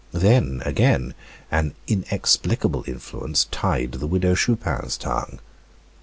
Then 0.13 0.63
again, 0.65 1.13
an 1.51 1.75
inexplicable 1.87 2.83
influence 2.87 3.45
tied 3.51 3.91
the 3.91 4.07
Widow 4.07 4.33
Chupin's 4.33 4.97
tongue. 4.97 5.37